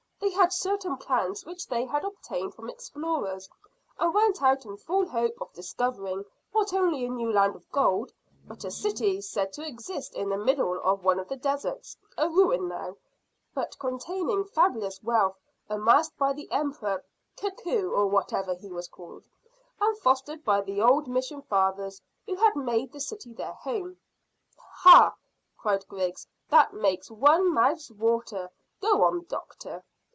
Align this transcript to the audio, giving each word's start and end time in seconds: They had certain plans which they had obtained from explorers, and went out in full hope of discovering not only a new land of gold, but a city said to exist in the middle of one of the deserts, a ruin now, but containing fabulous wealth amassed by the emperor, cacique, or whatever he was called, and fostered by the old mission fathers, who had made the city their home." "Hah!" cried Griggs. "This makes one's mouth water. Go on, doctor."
They 0.23 0.45
had 0.45 0.53
certain 0.53 0.97
plans 0.97 1.45
which 1.45 1.67
they 1.67 1.83
had 1.85 2.05
obtained 2.05 2.53
from 2.53 2.69
explorers, 2.69 3.49
and 3.99 4.13
went 4.13 4.41
out 4.41 4.65
in 4.65 4.77
full 4.77 5.07
hope 5.07 5.35
of 5.41 5.51
discovering 5.53 6.23
not 6.53 6.73
only 6.73 7.05
a 7.05 7.09
new 7.09 7.31
land 7.31 7.55
of 7.55 7.69
gold, 7.71 8.13
but 8.47 8.63
a 8.63 8.71
city 8.71 9.19
said 9.19 9.51
to 9.53 9.65
exist 9.67 10.15
in 10.15 10.29
the 10.29 10.37
middle 10.37 10.79
of 10.83 11.03
one 11.03 11.19
of 11.19 11.27
the 11.27 11.35
deserts, 11.35 11.97
a 12.17 12.29
ruin 12.29 12.67
now, 12.67 12.95
but 13.53 13.77
containing 13.77 14.45
fabulous 14.45 15.03
wealth 15.03 15.37
amassed 15.69 16.15
by 16.17 16.33
the 16.33 16.49
emperor, 16.51 17.03
cacique, 17.35 17.83
or 17.91 18.07
whatever 18.07 18.53
he 18.53 18.71
was 18.71 18.87
called, 18.87 19.25
and 19.81 19.97
fostered 19.97 20.43
by 20.45 20.61
the 20.61 20.81
old 20.81 21.07
mission 21.07 21.41
fathers, 21.41 22.01
who 22.25 22.35
had 22.35 22.55
made 22.55 22.91
the 22.93 23.01
city 23.01 23.33
their 23.33 23.53
home." 23.53 23.97
"Hah!" 24.57 25.13
cried 25.57 25.85
Griggs. 25.87 26.25
"This 26.49 26.67
makes 26.73 27.11
one's 27.11 27.51
mouth 27.51 27.91
water. 27.91 28.49
Go 28.79 29.03
on, 29.03 29.25
doctor." 29.25 29.83